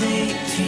[0.00, 0.67] 18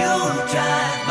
[0.00, 0.16] you
[0.52, 1.09] drive